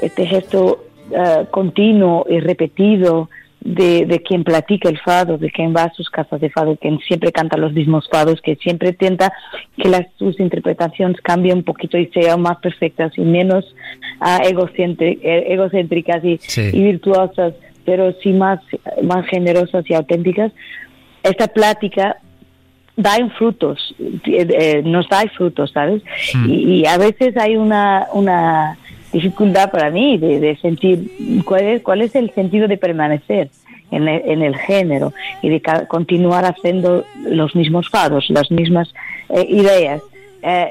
este 0.00 0.26
gesto 0.26 0.84
eh, 1.10 1.46
continuo 1.50 2.24
y 2.28 2.40
repetido 2.40 3.28
de, 3.64 4.22
quien 4.26 4.44
platica 4.44 4.88
el 4.88 4.98
fado, 4.98 5.38
de 5.38 5.50
quien 5.50 5.74
va 5.74 5.84
a 5.84 5.92
sus 5.92 6.10
casas 6.10 6.40
de 6.40 6.50
fado, 6.50 6.76
quien 6.76 6.98
siempre 7.00 7.32
canta 7.32 7.56
los 7.56 7.72
mismos 7.72 8.08
fados, 8.10 8.40
que 8.40 8.56
siempre 8.56 8.90
intenta 8.90 9.32
que 9.76 9.88
las, 9.88 10.06
sus 10.18 10.38
interpretaciones 10.40 11.20
cambien 11.20 11.58
un 11.58 11.64
poquito 11.64 11.96
y 11.96 12.06
sean 12.08 12.42
más 12.42 12.58
perfectas 12.58 13.12
y 13.16 13.22
menos 13.22 13.64
uh, 14.20 14.42
egocéntricas 14.44 16.24
y, 16.24 16.40
y, 16.72 16.82
virtuosas, 16.82 17.54
pero 17.84 18.12
sí 18.22 18.32
más, 18.32 18.60
más 19.02 19.26
generosas 19.26 19.88
y 19.88 19.94
auténticas. 19.94 20.52
Esta 21.22 21.46
plática 21.46 22.16
da 22.96 23.16
en 23.16 23.30
frutos, 23.30 23.94
eh, 23.98 24.46
eh, 24.50 24.82
nos 24.84 25.08
da 25.08 25.22
frutos, 25.36 25.70
¿sabes? 25.72 26.02
Hmm. 26.34 26.50
Y, 26.50 26.86
a 26.86 26.98
veces 26.98 27.36
hay 27.36 27.56
una, 27.56 28.06
una 28.12 28.76
dificultad 29.12 29.70
para 29.70 29.90
mí 29.90 30.18
de, 30.18 30.56
sentir 30.60 31.42
cuál 31.44 31.64
es, 31.64 31.82
cuál 31.82 32.02
es 32.02 32.14
el 32.14 32.30
sentido 32.30 32.68
de 32.68 32.76
permanecer 32.76 33.50
en 33.90 34.08
el, 34.08 34.22
en 34.24 34.42
el 34.42 34.56
género 34.56 35.12
y 35.42 35.50
de 35.50 35.62
continuar 35.88 36.44
haciendo 36.44 37.04
los 37.24 37.54
mismos 37.54 37.88
fados, 37.90 38.28
las 38.30 38.50
mismas 38.50 38.92
eh, 39.28 39.46
ideas. 39.48 40.02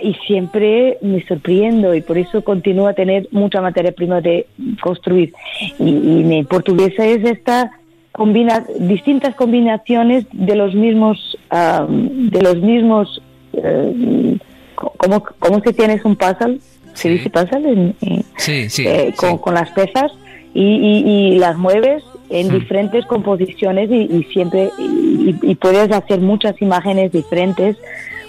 y 0.03 0.13
siempre 0.27 0.97
me 1.01 1.23
sorprendo 1.25 1.95
y 1.95 2.01
por 2.01 2.17
eso 2.17 2.43
continúo 2.43 2.87
a 2.87 2.93
tener 2.93 3.29
mucha 3.31 3.61
materia 3.61 3.93
prima 3.93 4.19
de 4.19 4.45
construir. 4.81 5.33
Y, 5.79 5.89
y 5.89 6.33
en 6.33 6.45
portuguesa 6.45 7.05
es 7.05 7.23
esta 7.23 7.71
combina, 8.11 8.65
distintas 8.79 9.35
combinaciones 9.35 10.25
de 10.31 10.55
los 10.55 10.75
mismos, 10.75 11.37
de 11.49 12.41
los 12.41 12.57
mismos, 12.57 13.21
uh, 13.53 14.37
como, 14.75 15.23
como 15.39 15.61
si 15.61 15.73
tienes 15.73 16.03
un 16.05 16.15
puzzle, 16.15 16.59
se 16.93 17.09
dice 17.09 17.29
puzzle, 17.29 17.93
sí, 18.37 18.69
sí, 18.69 18.87
eh, 18.87 19.13
con, 19.15 19.53
las 19.53 19.69
piezas 19.71 20.11
y, 20.53 21.33
y, 21.33 21.39
las 21.39 21.57
mueves 21.57 22.03
en 22.29 22.49
diferentes 22.49 23.05
composiciones 23.05 23.89
y, 23.91 24.23
siempre 24.31 24.69
y, 24.77 25.55
puedes 25.55 25.91
hacer 25.91 26.19
muchas 26.19 26.61
imágenes 26.61 27.11
diferentes 27.11 27.77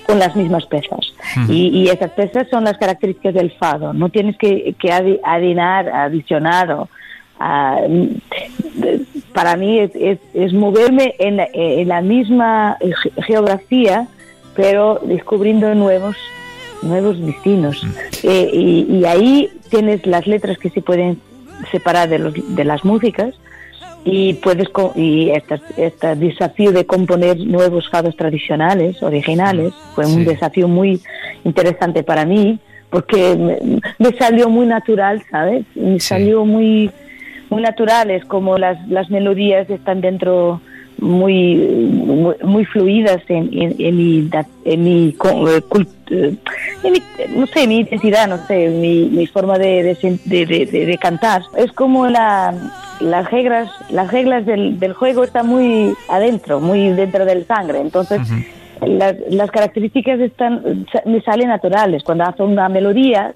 con 0.06 0.18
las 0.18 0.34
mismas 0.36 0.66
piezas. 0.66 1.14
Hmm. 1.36 1.46
Y, 1.50 1.88
esas 1.88 2.10
piezas 2.10 2.48
son 2.50 2.64
las 2.64 2.78
características 2.78 3.34
del 3.34 3.52
fado. 3.52 3.92
No 3.92 4.08
tienes 4.08 4.36
que, 4.36 4.74
que 4.78 4.92
adinar, 4.92 5.88
adicionar 5.88 6.72
o 6.72 6.88
para 9.32 9.56
mí 9.56 9.78
es, 9.80 10.18
es, 10.34 10.52
moverme 10.52 11.14
en, 11.18 11.40
en, 11.52 11.88
la 11.88 12.00
misma 12.00 12.78
geografía, 13.26 14.06
pero 14.54 15.00
descubriendo 15.02 15.74
nuevos 15.74 16.16
nuevos 16.82 17.20
destinos. 17.20 17.82
Mm. 17.82 17.88
Eh, 18.24 18.50
y, 18.52 19.04
ahí 19.04 19.50
tienes 19.70 20.06
las 20.06 20.26
letras 20.26 20.58
que 20.58 20.70
se 20.70 20.82
pueden 20.82 21.20
separar 21.70 22.08
de, 22.08 22.18
los, 22.18 22.34
de 22.56 22.64
las 22.64 22.84
músicas 22.84 23.34
y 24.04 24.34
puedes 24.34 24.68
y 24.96 25.30
este, 25.30 25.60
este 25.76 26.16
desafío 26.16 26.72
de 26.72 26.84
componer 26.86 27.38
nuevos 27.38 27.88
fados 27.88 28.16
tradicionales, 28.16 29.02
originales, 29.02 29.72
mm. 29.72 29.94
fue 29.94 30.06
un 30.06 30.24
desafío 30.24 30.68
muy 30.68 31.00
interesante 31.44 32.02
para 32.02 32.24
mí 32.24 32.58
porque 32.90 33.36
me, 33.98 34.12
salió 34.18 34.50
muy 34.50 34.66
natural, 34.66 35.22
¿sabes? 35.30 35.64
Me 35.74 35.98
salió 35.98 36.44
muy 36.44 36.90
muy 37.48 37.62
naturales, 37.62 38.24
como 38.24 38.56
las, 38.56 38.88
las 38.88 39.10
melodías 39.10 39.68
están 39.68 40.00
dentro 40.00 40.60
muy, 41.02 41.56
muy, 42.42 42.64
fluidas 42.64 43.22
en, 43.28 43.50
en, 43.52 43.96
mi, 43.96 44.30
en, 44.64 44.84
mi, 44.84 45.08
eh, 45.08 45.60
eh, 46.10 46.36
en 46.84 46.92
mi, 46.92 47.02
no 47.36 47.46
sé, 47.48 47.66
mi 47.66 47.80
identidad, 47.80 48.28
no 48.28 48.38
sé, 48.46 48.68
mi, 48.68 49.08
mi 49.10 49.26
forma 49.26 49.58
de, 49.58 49.96
de, 50.00 50.46
de, 50.46 50.86
de, 50.86 50.98
cantar. 50.98 51.42
Es 51.56 51.72
como 51.72 52.06
la, 52.06 52.54
las 53.00 53.30
reglas, 53.32 53.68
las 53.90 54.12
reglas 54.12 54.46
del, 54.46 54.78
del, 54.78 54.92
juego 54.92 55.24
están 55.24 55.48
muy 55.48 55.92
adentro, 56.08 56.60
muy 56.60 56.90
dentro 56.90 57.24
del 57.24 57.46
sangre. 57.46 57.80
Entonces, 57.80 58.20
las, 58.80 59.16
las, 59.28 59.50
características 59.50 60.20
están, 60.20 60.86
me 61.04 61.20
salen 61.22 61.48
naturales. 61.48 62.04
Cuando 62.04 62.24
hago 62.24 62.44
una 62.44 62.68
melodía, 62.68 63.34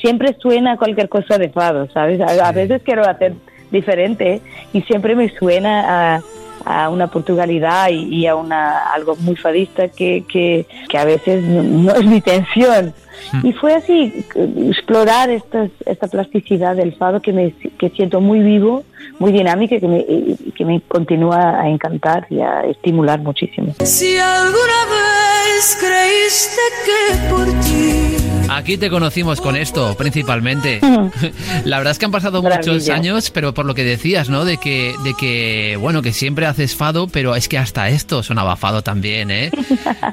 siempre 0.00 0.36
suena 0.38 0.76
cualquier 0.76 1.08
cosa 1.08 1.36
de 1.36 1.48
fado, 1.48 1.90
¿sabes? 1.90 2.20
A, 2.20 2.48
a 2.48 2.52
veces 2.52 2.80
quiero 2.84 3.02
hacer 3.02 3.34
diferente 3.72 4.40
y 4.72 4.82
siempre 4.82 5.14
me 5.14 5.28
suena 5.28 6.14
a, 6.16 6.20
a 6.64 6.88
una 6.88 7.08
portugalidad 7.08 7.88
y, 7.90 8.26
a 8.26 8.34
una 8.34 8.78
algo 8.92 9.16
muy 9.16 9.36
fadista 9.36 9.88
que, 9.88 10.24
que, 10.28 10.66
que 10.88 10.98
a 10.98 11.04
veces 11.04 11.44
no, 11.44 11.92
es 11.94 12.04
mi 12.04 12.20
tensión. 12.20 12.94
Hmm. 13.32 13.46
Y 13.46 13.52
fue 13.52 13.74
así, 13.74 14.24
explorar 14.68 15.30
esta, 15.30 15.68
esta 15.86 16.06
plasticidad 16.08 16.76
del 16.76 16.94
fado 16.94 17.20
que, 17.20 17.32
me, 17.32 17.52
que 17.78 17.90
siento 17.90 18.20
muy 18.20 18.40
vivo, 18.40 18.84
muy 19.18 19.32
dinámica 19.32 19.76
y 19.76 19.80
que 19.80 19.88
me, 19.88 20.06
que 20.52 20.64
me 20.64 20.80
continúa 20.82 21.60
a 21.60 21.68
encantar 21.68 22.26
y 22.30 22.40
a 22.40 22.62
estimular 22.62 23.20
muchísimo. 23.20 23.74
Si 23.82 24.16
alguna 24.18 24.84
vez 24.90 25.78
creíste 25.80 26.60
que 26.84 27.28
por 27.28 27.46
ti 27.60 28.17
Aquí 28.48 28.76
te 28.78 28.90
conocimos 28.90 29.40
con 29.40 29.56
esto, 29.56 29.94
principalmente. 29.96 30.80
La 31.64 31.78
verdad 31.78 31.92
es 31.92 31.98
que 31.98 32.04
han 32.06 32.12
pasado 32.12 32.42
muchos 32.42 32.88
años, 32.88 33.30
pero 33.30 33.54
por 33.54 33.66
lo 33.66 33.74
que 33.74 33.84
decías, 33.84 34.28
¿no? 34.28 34.44
De 34.44 34.56
que, 34.56 34.94
de 35.04 35.14
que, 35.14 35.76
bueno, 35.78 36.02
que 36.02 36.12
siempre 36.12 36.46
haces 36.46 36.74
fado, 36.74 37.08
pero 37.08 37.36
es 37.36 37.48
que 37.48 37.58
hasta 37.58 37.88
esto 37.88 38.22
sonaba 38.22 38.56
fado 38.56 38.82
también, 38.82 39.30
¿eh? 39.30 39.50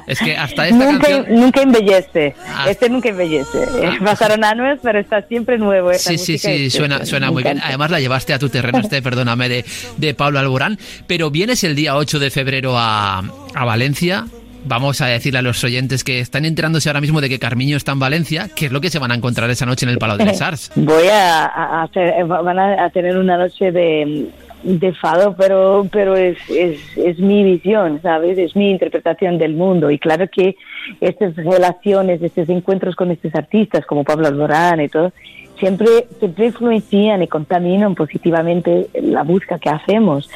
Es 0.06 0.18
que 0.18 0.36
hasta 0.36 0.68
esta 0.68 0.84
nunca, 0.84 1.08
canción... 1.08 1.26
Nunca 1.30 1.62
embellece. 1.62 2.34
Ah. 2.46 2.66
Este 2.68 2.88
nunca 2.88 3.08
embellece. 3.08 3.64
Ah. 3.84 3.96
Pasaron 4.04 4.44
años, 4.44 4.78
pero 4.82 4.98
está 4.98 5.22
siempre 5.22 5.58
nuevo. 5.58 5.92
Sí, 5.94 6.18
sí, 6.18 6.38
sí, 6.38 6.70
suena, 6.70 7.04
suena 7.06 7.30
muy 7.30 7.42
bien. 7.42 7.60
Además 7.62 7.90
la 7.90 8.00
llevaste 8.00 8.32
a 8.32 8.38
tu 8.38 8.48
terreno, 8.48 8.78
este, 8.78 9.02
perdóname, 9.02 9.48
de, 9.48 9.64
de 9.96 10.14
Pablo 10.14 10.38
Alborán. 10.38 10.78
Pero 11.06 11.30
vienes 11.30 11.64
el 11.64 11.74
día 11.74 11.96
8 11.96 12.18
de 12.18 12.30
febrero 12.30 12.78
a, 12.78 13.22
a 13.54 13.64
Valencia 13.64 14.26
vamos 14.66 15.00
a 15.00 15.06
decirle 15.06 15.38
a 15.38 15.42
los 15.42 15.62
oyentes 15.64 16.04
que 16.04 16.20
están 16.20 16.44
enterándose 16.44 16.88
ahora 16.88 17.00
mismo 17.00 17.20
de 17.20 17.28
que 17.28 17.38
Carmiño 17.38 17.76
está 17.76 17.92
en 17.92 17.98
Valencia, 17.98 18.48
¿qué 18.54 18.66
es 18.66 18.72
lo 18.72 18.80
que 18.80 18.90
se 18.90 18.98
van 18.98 19.12
a 19.12 19.14
encontrar 19.14 19.48
esa 19.50 19.66
noche 19.66 19.86
en 19.86 19.90
el 19.90 19.98
Palau 19.98 20.16
de 20.16 20.26
las 20.26 20.40
Arts? 20.40 20.72
Voy 20.76 21.08
a, 21.08 21.82
hacer, 21.82 22.24
van 22.24 22.58
a 22.58 22.90
tener 22.90 23.16
una 23.16 23.36
noche 23.36 23.72
de, 23.72 24.28
de 24.66 24.92
fado, 24.94 25.34
pero, 25.36 25.86
pero 25.90 26.16
es, 26.16 26.38
es, 26.50 26.80
es, 26.96 27.18
mi 27.18 27.44
visión, 27.44 28.00
¿sabes? 28.02 28.36
Es 28.36 28.56
mi 28.56 28.70
interpretación 28.70 29.38
del 29.38 29.54
mundo. 29.54 29.90
Y 29.90 29.98
claro 29.98 30.26
que 30.28 30.56
estas 31.00 31.36
relaciones, 31.36 32.20
estos 32.20 32.48
encuentros 32.48 32.96
con 32.96 33.10
estos 33.10 33.34
artistas 33.34 33.86
como 33.86 34.02
Pablo 34.02 34.26
Alborán 34.26 34.80
y 34.80 34.88
todo, 34.88 35.12
siempre, 35.58 35.86
siempre 36.18 36.46
influencian 36.46 37.22
y 37.22 37.28
contaminan 37.28 37.94
positivamente 37.94 38.88
la 39.00 39.22
búsqueda 39.22 39.58
que 39.58 39.70
hacemos. 39.70 40.28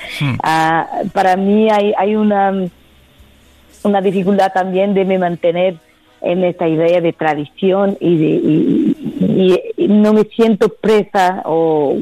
Ah, 0.42 0.86
para 1.12 1.36
mí 1.36 1.68
hay, 1.68 1.92
hay 1.98 2.14
una 2.14 2.52
una 3.84 4.00
dificultad 4.00 4.52
también 4.52 4.94
de 4.94 5.04
me 5.04 5.18
mantener 5.18 5.76
en 6.22 6.44
esta 6.44 6.68
idea 6.68 7.00
de 7.00 7.12
tradición 7.12 7.96
y, 8.00 8.16
de, 8.16 8.26
y, 9.76 9.88
no 9.88 10.12
me 10.12 10.24
siento 10.24 10.68
presa 10.68 11.42
o 11.44 11.96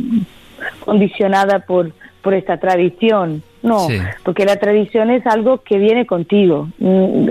condicionada 0.85 1.61
por, 1.61 1.93
por 2.23 2.35
esta 2.35 2.59
tradición. 2.59 3.43
No, 3.61 3.89
porque 4.23 4.45
la 4.45 4.57
tradición 4.57 5.11
es 5.11 5.27
algo 5.27 5.59
que 5.59 5.79
viene 5.79 6.07
contigo. 6.07 6.69
Mm, 6.79 7.31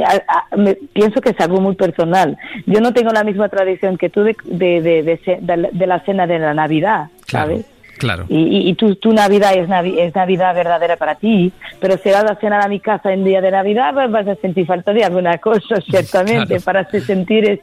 pienso 0.91 1.21
que 1.21 1.29
es 1.29 1.39
algo 1.39 1.61
muy 1.61 1.75
personal. 1.75 2.37
Yo 2.65 2.81
no 2.81 2.93
tengo 2.93 3.11
la 3.11 3.23
misma 3.23 3.47
tradición 3.47 3.97
que 3.97 4.09
tú 4.09 4.23
de, 4.23 4.35
de, 4.43 4.81
de, 4.81 5.69
de 5.71 5.87
la 5.87 5.99
cena 6.01 6.27
de 6.27 6.39
la 6.39 6.53
Navidad, 6.53 7.07
¿sabes? 7.27 7.65
Claro. 7.97 8.25
Y, 8.29 8.69
y, 8.69 8.73
tu, 8.75 8.95
tu, 8.95 9.11
Navidad 9.11 9.53
es, 9.55 9.67
es, 9.97 10.15
Navidad 10.15 10.53
verdadera 10.53 10.97
para 10.97 11.15
ti, 11.15 11.51
pero 11.79 11.97
si 11.97 12.09
vas 12.09 12.25
a 12.25 12.35
cenar 12.35 12.63
a 12.63 12.67
mi 12.67 12.79
casa 12.79 13.11
en 13.11 13.23
día 13.23 13.41
de 13.41 13.51
Navidad, 13.51 13.93
pues 13.93 14.11
vas 14.11 14.27
a 14.27 14.35
sentir 14.35 14.65
falta 14.65 14.93
de 14.93 15.03
alguna 15.03 15.37
cosa, 15.39 15.81
ciertamente, 15.89 16.59
para 16.59 16.87
sentir, 16.89 17.49
es, 17.49 17.59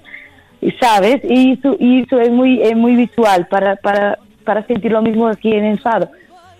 ¿sabes? 0.81 1.21
Y 1.25 1.53
eso, 1.53 1.77
y 1.79 2.03
eso 2.03 2.21
es, 2.21 2.31
muy, 2.31 2.61
es 2.63 2.77
muy 2.77 2.97
visual 2.97 3.47
para, 3.47 3.77
para, 3.77 4.19
para 4.45 4.67
sentir 4.67 4.93
lo 4.93 5.03
mismo 5.03 5.29
aquí 5.29 5.53
en 5.53 5.65
el 5.65 5.79
Fado. 5.79 6.11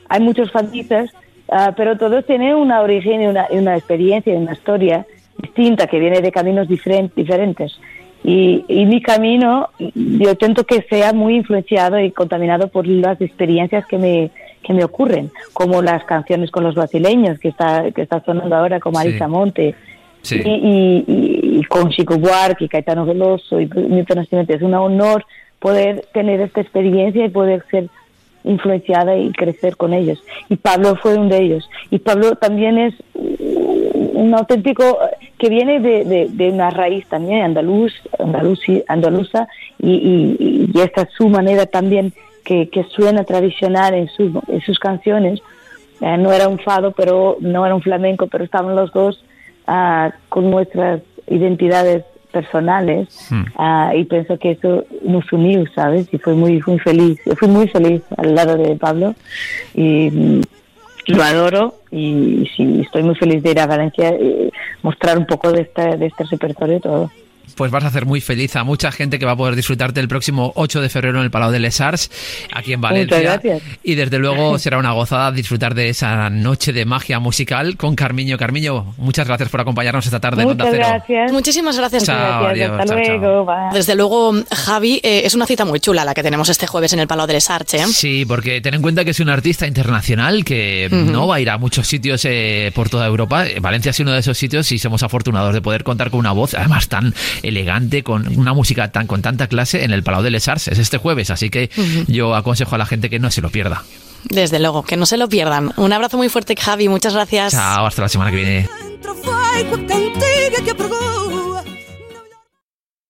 Hay 0.09 0.21
muchos 0.21 0.53
fadistas, 0.53 1.11
uh, 1.49 1.73
pero 1.77 1.97
todos 1.99 2.25
tienen 2.27 2.55
una 2.55 2.81
origen 2.81 3.23
y 3.23 3.27
una, 3.27 3.47
una 3.51 3.77
experiencia, 3.77 4.35
una 4.35 4.53
historia 4.53 5.07
distinta 5.39 5.87
que 5.87 5.99
viene 5.99 6.21
de 6.21 6.31
caminos 6.31 6.69
diferentes. 6.69 7.79
Y, 8.27 8.87
mi 8.87 9.03
camino, 9.03 9.69
yo 9.79 10.31
intento 10.31 10.65
que 10.65 10.81
sea 10.89 11.13
muy 11.13 11.37
influenciado 11.37 12.01
y 12.01 12.11
contaminado 12.11 12.69
por 12.69 12.87
las 12.87 13.21
experiencias 13.21 13.85
que 13.87 13.99
me, 13.99 14.31
que 14.63 14.73
me 14.73 14.83
ocurren, 14.83 15.31
como 15.53 15.83
las 15.83 16.05
canciones 16.05 16.51
con 16.51 16.65
los 16.65 16.75
brasileños, 16.75 17.39
que 17.39 17.49
está, 17.49 17.91
que 17.91 18.01
está 18.01 18.25
sonando 18.25 18.57
ahora 18.57 18.81
con 18.81 18.95
Marisa 18.95 19.29
Monte, 19.29 19.75
Y, 20.31 21.05
y, 21.07 21.63
con 21.65 21.91
Chico 21.91 22.17
Buarque, 22.17 22.65
y 22.65 22.69
Caetano 22.69 23.05
Veloso 23.05 23.61
y 23.61 23.67
Milton 23.67 24.17
Nascimento. 24.17 24.55
Es 24.55 24.63
un 24.63 24.73
honor 24.73 25.27
poder 25.59 26.07
tener 26.15 26.41
esta 26.41 26.63
experiencia 26.63 27.27
y 27.27 27.29
poder 27.29 27.63
ser 27.71 27.91
influenciada 28.45 29.17
y 29.17 29.33
crecer 29.33 29.77
con 29.77 29.93
ellos. 29.93 30.23
Y 30.49 30.57
Pablo 30.57 30.97
fue 30.97 31.19
uno 31.19 31.29
de 31.29 31.43
ellos. 31.43 31.69
Y 31.91 31.99
Pablo 31.99 32.37
también 32.37 32.79
es 32.79 32.95
un 33.15 34.35
auténtico 34.35 34.99
que 35.39 35.49
viene 35.49 35.81
de, 35.81 36.29
de, 36.31 36.51
una 36.51 36.71
raíz 36.71 37.07
también 37.09 37.43
andaluz, 37.43 37.93
andaluz 38.19 38.61
andaluza 38.89 39.49
y, 39.79 39.91
y, 39.91 40.71
y, 40.73 40.81
esta 40.81 41.03
es 41.03 41.09
su 41.17 41.29
manera 41.29 41.67
también 41.67 42.13
que, 42.45 42.69
que 42.69 42.85
suena 42.85 43.25
tradicional 43.25 43.95
en, 43.95 44.09
sus 44.09 44.33
en 44.49 44.61
sus 44.61 44.79
canciones. 44.79 45.41
Eh, 46.01 46.17
no 46.19 46.33
era 46.33 46.49
un 46.49 46.59
fado, 46.59 46.93
pero 46.93 47.37
no 47.41 47.65
era 47.65 47.75
un 47.75 47.83
flamenco, 47.83 48.27
pero 48.27 48.45
estaban 48.45 48.77
los 48.77 48.93
dos 48.93 49.25
uh, 49.69 50.11
con 50.29 50.51
nuestras 50.51 51.01
identidades 51.29 52.05
personales 52.31 53.31
uh, 53.31 53.97
y 53.97 54.05
pienso 54.05 54.39
que 54.39 54.53
eso 54.53 54.85
nos 55.03 55.33
unió, 55.33 55.65
¿sabes? 55.75 56.13
Y 56.13 56.19
fue 56.19 56.35
muy, 56.35 56.61
muy 56.67 56.79
feliz. 56.81 57.21
Fui 57.37 57.49
muy 57.49 57.69
feliz 57.69 58.03
al 58.17 58.35
lado 58.35 58.57
de 58.57 58.75
Pablo 58.77 59.15
y 59.75 60.41
lo 61.07 61.23
adoro 61.23 61.75
y 61.91 62.49
sí, 62.57 62.81
estoy 62.83 63.03
muy 63.03 63.15
feliz 63.15 63.43
de 63.43 63.51
ir 63.51 63.61
a 63.61 63.67
Valencia 63.67 64.11
y 64.11 64.51
mostrar 64.83 65.19
un 65.19 65.27
poco 65.27 65.53
de, 65.53 65.63
esta, 65.63 65.97
de 65.97 66.07
este 66.07 66.25
repertorio 66.25 66.81
todo 66.81 67.11
pues 67.57 67.71
vas 67.71 67.85
a 67.85 67.89
hacer 67.89 68.07
muy 68.07 68.21
feliz 68.21 68.57
a 68.57 68.65
mucha 68.65 68.91
gente 68.93 69.19
que 69.19 69.27
va 69.27 69.33
a 69.33 69.37
poder 69.37 69.57
disfrutarte 69.57 70.01
el 70.01 70.09
próximo 70.09 70.53
8 70.57 70.81
de 70.81 70.89
febrero 70.89 71.19
en 71.19 71.25
el 71.25 71.31
Palau 71.31 71.51
de 71.51 71.61
Les 71.61 71.81
Arts, 71.81 72.11
aquí 72.53 72.73
en 72.73 72.81
Valencia. 72.81 73.17
Muchas 73.17 73.43
gracias. 73.43 73.63
Y 73.83 73.95
desde 73.95 74.19
luego 74.19 74.59
será 74.59 74.79
una 74.79 74.93
gozada 74.93 75.33
disfrutar 75.33 75.75
de 75.75 75.89
esa 75.89 76.31
noche 76.31 76.73
de 76.73 76.85
magia 76.85 77.19
musical 77.19 77.77
con 77.77 77.95
Carmiño. 77.95 78.39
Carmiño, 78.39 78.95
muchas 78.99 79.27
gracias 79.27 79.49
por 79.49 79.61
acompañarnos 79.61 80.05
esta 80.05 80.21
tarde 80.21 80.45
muchas 80.45 80.67
en 80.67 80.75
Gracias. 80.75 81.33
Muchísimas 81.33 81.77
gracias. 81.77 82.05
Chao, 82.05 82.47
Hasta 82.47 82.95
luego. 82.95 83.47
Desde 83.73 83.95
luego, 83.95 84.35
Javi, 84.51 85.01
eh, 85.03 85.23
es 85.25 85.35
una 85.35 85.47
cita 85.47 85.65
muy 85.65 85.81
chula 85.81 86.05
la 86.05 86.15
que 86.15 86.23
tenemos 86.23 86.49
este 86.49 86.67
jueves 86.67 86.93
en 86.93 87.01
el 87.01 87.07
Palau 87.07 87.27
de 87.27 87.35
Les 87.35 87.51
Arts. 87.51 87.75
¿eh? 87.75 87.87
Sí, 87.87 88.25
porque 88.27 88.61
ten 88.61 88.75
en 88.75 88.83
cuenta 88.83 89.05
que 89.05 89.11
es 89.11 89.21
un 89.21 89.29
artista 89.29 89.67
internacional 89.67 90.45
que 90.45 90.89
no 90.91 91.27
va 91.27 91.37
a 91.37 91.41
ir 91.41 91.51
a 91.51 91.59
muchos 91.59 91.87
sitios 91.87 92.25
eh, 92.25 92.73
por 92.75 92.89
toda 92.89 93.07
Europa. 93.07 93.45
Valencia 93.61 93.91
es 93.91 94.01
uno 94.01 94.13
de 94.13 94.21
esos 94.21 94.37
sitios 94.39 94.71
y 94.73 94.79
somos 94.79 95.03
afortunados 95.03 95.55
de 95.55 95.61
poder 95.61 95.85
contar 95.85 96.11
con 96.11 96.21
una 96.21 96.33
voz, 96.33 96.55
además 96.55 96.89
tan 96.89 97.15
elegante, 97.43 98.03
con 98.03 98.39
una 98.39 98.53
música 98.53 98.91
tan 98.93 99.07
con 99.07 99.23
tanta 99.23 99.47
clase 99.47 99.85
en 99.85 99.93
el 99.93 100.03
Palau 100.03 100.23
de 100.23 100.31
Les 100.31 100.49
Arts. 100.49 100.69
Es 100.69 100.79
este 100.79 100.99
jueves, 100.99 101.31
así 101.31 101.51
que 101.51 101.71
yo 102.07 102.35
aconsejo 102.35 102.75
a 102.75 102.79
la 102.79 102.87
gente 102.87 103.11
que 103.11 103.19
no 103.19 103.31
se 103.31 103.41
lo 103.41 103.51
pierda. 103.51 103.85
Desde 104.25 104.59
luego, 104.59 104.83
que 104.83 104.97
no 104.97 105.07
se 105.07 105.17
lo 105.17 105.29
pierdan. 105.29 105.73
Un 105.77 105.93
abrazo 105.93 106.17
muy 106.17 106.29
fuerte, 106.29 106.57
Javi. 106.57 106.89
Muchas 106.89 107.15
gracias. 107.15 107.53
Chao, 107.53 107.87
hasta 107.87 108.03
la 108.03 108.09
semana 108.09 108.31
que 108.31 108.37
viene. 108.37 108.69